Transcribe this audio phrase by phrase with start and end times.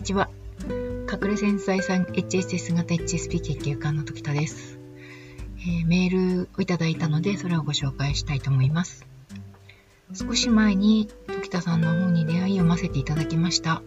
[0.00, 0.30] にちは。
[1.12, 4.78] 隠れ繊細さん HSS 型 HSP 研究家の時田です、
[5.58, 9.04] えー、メールをいただいたので、それをご紹介したいと思います。
[10.14, 13.82] 少し前に時田さんの方に出会いを読ませていただきました。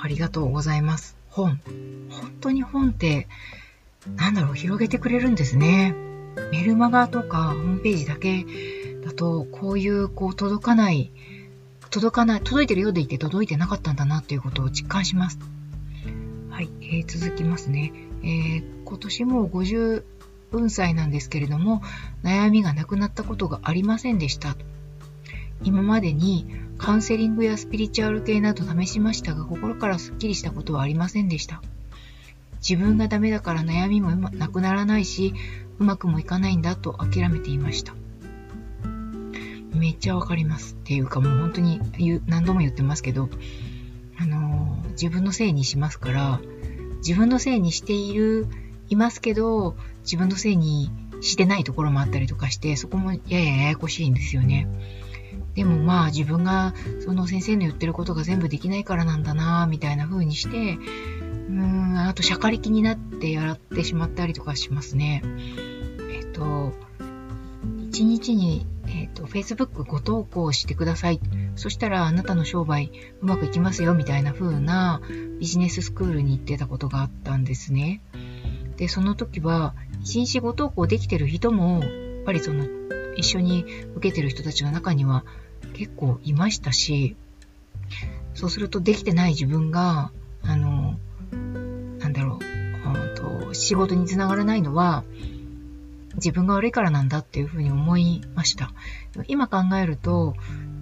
[0.00, 1.14] ありがとうございます。
[1.28, 1.60] 本。
[2.08, 3.28] 本当に本って、
[4.16, 5.94] なんだろう、広げてくれるんですね。
[6.52, 8.46] メルマガとかホームページだけ
[9.04, 11.12] だと、こういう、こう、届かない
[11.92, 15.38] 届かない、届いてるようでいて届いてなかったんだなっていうことを実感します。
[16.48, 17.92] はい、えー、続きますね。
[18.22, 20.02] えー、今年も50
[20.70, 21.82] 歳なんですけれども、
[22.22, 24.56] 悩みがなくなったことがありませんでした。
[25.64, 26.46] 今までに
[26.78, 31.62] カウンセリングやスピリチュアル系など試しましたが、心からスッキリしたことはありませんでした。
[32.66, 35.34] 自分がダメだから悩みもなくならないし、
[35.78, 37.94] うまくもいかないんだと諦めていました。
[39.82, 41.80] めっちゃわかりますっていうかもう本当に
[42.26, 43.28] 何度も言ってますけど、
[44.16, 46.40] あのー、自分のせいにしますから、
[46.98, 48.46] 自分のせいにしている、
[48.88, 54.68] いますけど、自分のせいにしてないところもあったりとかして、そこもややややこしいんですよね。
[55.56, 60.78] でもまあ自分がその先生の言ってることが全部できないからなんだなみたいな風にして、
[61.48, 65.24] うーん、あと、しゃかりきになってやってしまったりとかしますね。
[66.12, 66.72] えっと、
[67.88, 68.64] 一日に、
[69.12, 71.20] と、Facebook ご投稿してください。
[71.56, 72.90] そしたらあなたの商売
[73.20, 75.00] うまくいきますよみたいな風な
[75.38, 78.00] ビジネススクールに行ってたことがあったんですね。
[78.76, 81.90] で、その時は一日ご投稿できてる人も、やっ
[82.24, 82.66] ぱりその
[83.16, 85.24] 一緒に受けてる人たちの中には
[85.74, 87.16] 結構いましたし、
[88.34, 90.10] そうするとできてない自分が、
[90.42, 90.98] あの、
[91.98, 92.52] なんだろう、
[93.22, 95.04] と仕事につながらないのは、
[96.22, 98.70] 自分が悪いからなんだっていうふうに思いました。
[99.26, 100.34] 今考えると、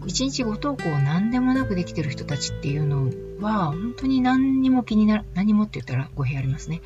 [0.06, 6.82] 一日ご投稿何でもなくできてる人たちっていうのは、本当に何にも気になら、何もって言ったら語弊ありますね。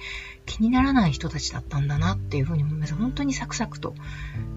[0.46, 2.94] 気にならない人たちだったんだなっていうふうに思います。
[2.94, 3.94] 本当にサクサクと。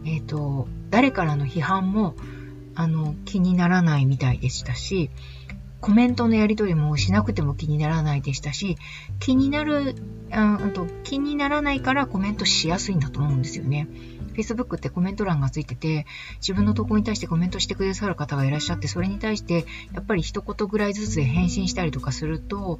[0.06, 2.16] えっ、ー、と、誰からの批判も、
[2.76, 5.10] あの、気にならないみたいでしたし、
[5.80, 8.78] コメントのやり取りもしなくても気にならないでしたし、
[9.20, 9.96] 気になる、
[10.32, 13.88] あと気にならないからコメントしやすいんだと思うんですよね。
[14.38, 16.06] Facebook ってコメント欄がついてて、
[16.38, 22.80] 自分の投稿に対してコメントしてくださる方がいらっしゃって、それに対して、やっぱり一言ぐらいずつで返信したりとかすると、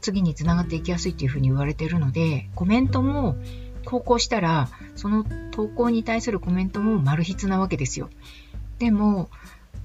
[0.00, 3.36] 次につながっていきやすいっていうふうに言われてるので、コメントも
[3.84, 8.08] 投稿したら、その投稿に対するコメントも丸筆なわけですよ。
[8.78, 9.28] でも、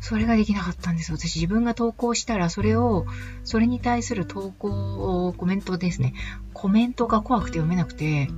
[0.02, 1.12] それができなかったんです。
[1.12, 3.06] 私自分が投稿したら、それを、
[3.44, 6.14] それに対する投稿を、コメントですね。
[6.54, 8.30] コメントが怖くて読めなくて、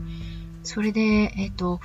[0.63, 1.79] それで、えっ、ー、と、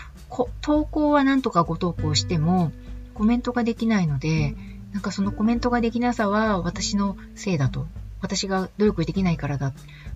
[0.60, 2.72] 投稿はなんとかご投稿しても、
[3.14, 4.54] コメントができないので、
[4.92, 7.86] なんかそのコメントができなさは私のせいだと。
[8.20, 9.72] 私が努力できないからだ。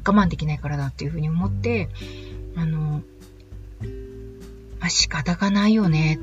[0.07, 1.89] 我慢できないからだっていうふうに思って、
[2.57, 3.03] あの、
[4.81, 6.19] まあ、仕方がないよね。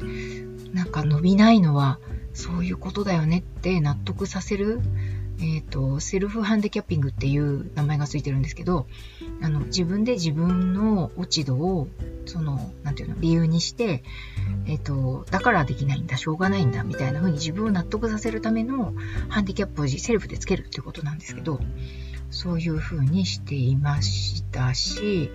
[0.73, 1.99] なんか伸びないのは、
[2.37, 4.79] そういうことだよねって納得させる、
[5.39, 8.85] えっ、ー、と、セルフハンディキャッピングっていう名前がついてるんですけど、
[9.41, 11.87] あの、自分で自分の落ち度を、
[12.27, 14.03] その、なんていうの、理由にして、
[14.67, 18.93] えっ、ー、と、だからできないんだ、しょうがないんだ、みたいな風に自分を納得させるための
[19.29, 21.59] ハンディキャップをセルフでつけるっていうことなんですけど、
[22.29, 25.31] そういう風にしていましたし、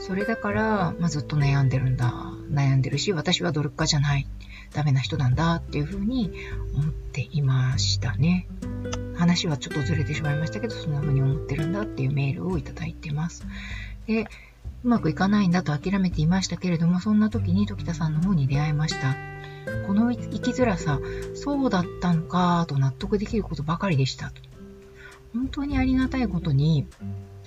[0.00, 2.12] それだから、まあ、ずっと悩んでるんだ、
[2.50, 4.26] 悩んでるし、私は努力家じゃない。
[4.74, 6.32] ダメな人なんだっていうふうに
[6.74, 8.46] 思っていましたね。
[9.16, 13.44] 話はちょっとずれてしまいましたけど、そんな風に思ってるんだっていうメールをいただいてます。
[14.06, 14.26] で、
[14.84, 19.14] うまくいかないんだと諦めていましたけれども、そんな時に時田さんの方に出会いました。
[19.86, 20.98] この生きづらさ、
[21.34, 24.32] そうだったのかと納得できることばかりでした。
[25.34, 26.86] 本当にありがたいことに、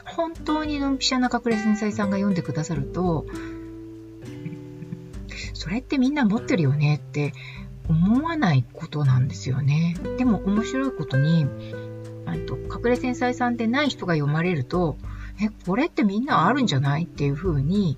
[0.06, 3.26] 本当にドンピシャな隠れ繊細さんが読んでくださると、
[5.66, 7.34] それってみんな持ってるよねって
[7.90, 9.96] 思わないことなんですよね。
[10.20, 11.48] でも面白いことに、
[12.46, 14.96] と隠れ繊細さんでない人が読まれると、
[15.42, 17.98] え、これってみんなあるんじゃないっていうふうに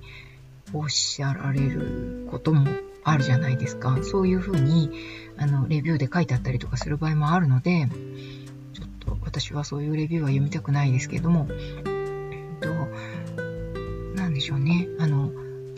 [0.71, 2.69] おっしゃられることも
[3.03, 3.99] あるじゃないですか。
[4.01, 4.89] そういうふうに、
[5.35, 7.89] あの、レビューで書いてあったりとかする場合もあるので、
[8.71, 12.69] ちょっと私はそういうレビューは読みたくないですけども、えっと、
[14.15, 14.87] なんでしょうね。
[14.99, 15.26] あの、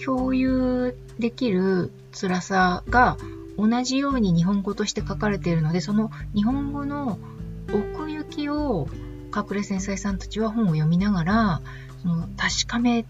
[0.05, 3.17] 共有できる辛さが
[3.57, 7.19] 同じように日本語として書かれているので、その日本語の
[7.67, 8.87] 奥行きを
[9.35, 11.61] 隠れ繊細さんたちは本を読みながら、
[12.01, 13.03] その確かめ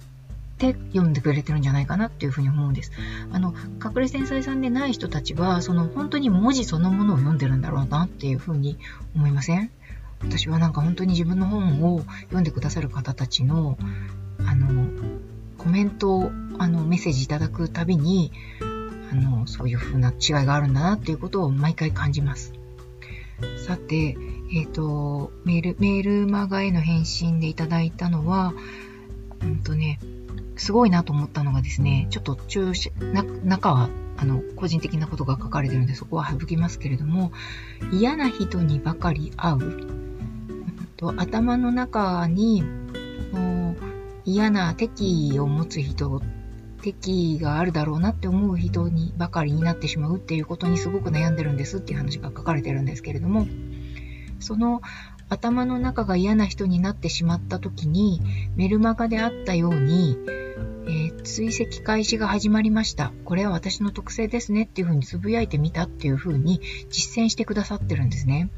[0.57, 2.91] て読んでくれてるんじゃないかなっていうふうに思うんです。
[3.31, 3.53] あの、
[3.83, 8.77] 隠れ繊細さんでない人たちは、その本当に文字そのものを読んでるんだろうなっていうふうに
[9.15, 9.71] 思いません？
[10.21, 13.77] 私はなんか本当に自分の本を読んでくださる方たちの、
[14.45, 14.89] あの、
[15.57, 18.31] コメント、あの、メッセージいただくたびに、
[19.11, 22.53] あの、そういう風な違いがあるんだなっていうことを毎回感じます。
[23.65, 24.17] さて、
[24.53, 28.53] えっ、ー、と、メール、メールマガへの返信でいただいたのは、
[29.41, 29.99] うんとね、
[30.57, 32.73] すごいなと思ったのがですね、ちょっと中、
[33.45, 37.31] 中は、あの、個人的なことが書かれてるので、そこは省きますけれども、
[37.93, 39.87] 嫌な人にばかり会う。
[40.97, 42.63] と頭の中に、
[44.25, 46.21] 嫌な敵意を持つ人、
[46.81, 53.47] 敵意があるだろうなって思う人にばかりになってしまうっていうことにすごく悩んでるんですっていう話が書かれてるんですけれども、
[54.39, 54.81] その
[55.29, 58.21] 頭の中が嫌な人になってしまった時に、
[58.55, 60.17] メルマガであったように、
[60.87, 63.13] えー、追跡開始が始まりました。
[63.25, 68.49] これは私の特性ですねっていうふうにつぶやいてみたっていうふうに実践してくださってるんですね。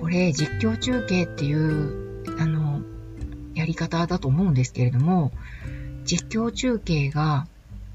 [0.00, 2.82] これ実況中継っていう、あの、
[3.54, 5.32] やり方だと思うんですけれども、
[6.04, 7.46] 実況中継が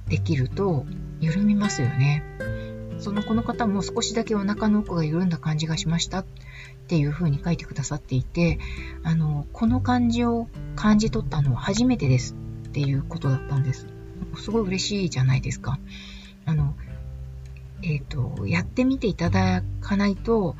[0.07, 0.85] できると
[1.19, 2.23] 緩みますよね。
[2.97, 6.25] そのこの方も少しだけお腹の奥が緩んだ感じがしましたっ
[6.87, 8.59] ていう風に書いてくださっていて、
[9.03, 12.35] あの、この感じを感じ取ったのは初めてです
[12.67, 13.87] っていうことだったんです。
[14.37, 15.79] すごい嬉しいじゃないですか。
[16.45, 16.75] あの、
[17.81, 20.55] えっ、ー、と、やってみていただかないと、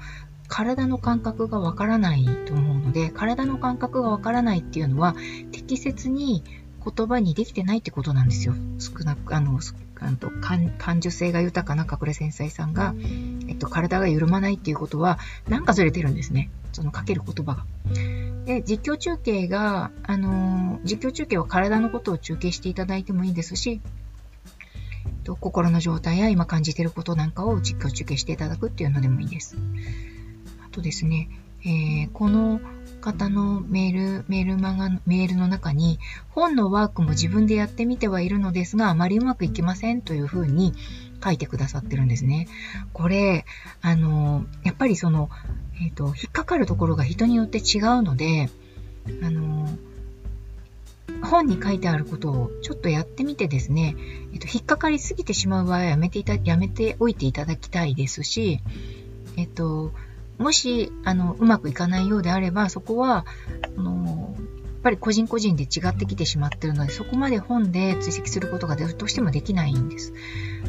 [0.48, 5.16] 体の感覚がわからないと思うので、体の感覚がわからないっていうのは、
[5.52, 6.44] 適切に
[6.86, 8.54] 言葉にできてないってことなんですよ。
[8.80, 9.60] 少なく、あの、
[10.00, 12.94] あの感感受性が豊かな隠れ繊細さんが、
[13.48, 16.50] えっと、体が緩まないっていうことは、なんかずれてるんですね。
[16.74, 17.66] そのかける言葉が。
[18.46, 23.82] で、実況中継が、あの実況中継は体のことを中継していただいてもいいですし、
[25.26, 29.58] と心の状態や今感じていることなんかを実況中継していただくっていうのでもいいです。
[30.66, 31.30] あとですね、
[31.66, 32.62] えー、この
[33.02, 40.74] 方のメール、メールマガ、メールの中に、本のワークも自分でやってみてはいるのですが、あまりうまくいきませんというふうに
[41.24, 42.48] 書いてくださってるんですね。
[42.94, 43.46] これ、
[43.82, 45.30] あの、やっぱりその、
[45.82, 48.50] えっ、ー、と、引っかかるところが人によって違うので、
[49.24, 49.70] あの、
[51.22, 53.96] 本に書いてあることをちょっとやってみてですね、
[54.34, 58.62] えっ、と、引っかかりすぎてしまう場合はやめていた、やめておいていただきたいですし、
[59.38, 59.92] えっ、と、
[60.38, 63.26] もし、あの、うまくいかないようであれば、そこは、
[63.78, 70.14] あの、やっぱり個人個人で違ってきてしまってるので、そこまで本で追跡することがどうしてもできないんです。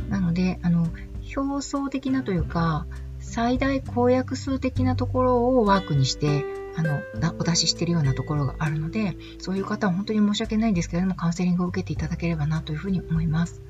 [0.09, 0.89] なので、あの、
[1.37, 2.87] 表層的なというか、
[3.19, 6.45] 最大公約数的なところをワークにして、
[6.77, 7.01] あの、
[7.39, 13.63] お出ししてるようなところがあるので、そういう方は本当に申し訳ないんですけれども、カウンセリングを受けていただければなというふうに思います。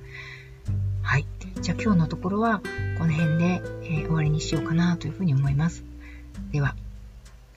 [1.06, 1.26] はい。
[1.62, 2.60] じゃあ今日のところは
[2.98, 5.84] この辺で、えー、終わりにしようかなというふうに思います。
[6.50, 6.74] では、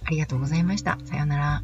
[0.05, 0.99] ありがとうございました。
[1.05, 1.63] さようなら。